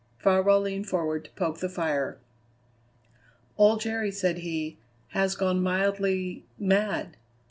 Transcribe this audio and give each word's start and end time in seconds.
Farwell 0.17 0.61
leaned 0.61 0.87
forward 0.89 1.25
to 1.25 1.31
poke 1.33 1.59
the 1.59 1.69
fire. 1.69 2.17
"Old 3.55 3.81
Jerry," 3.81 4.09
said 4.09 4.39
he, 4.39 4.79
"has 5.09 5.35
gone 5.35 5.61
mildly 5.61 6.43
mad. 6.57 7.17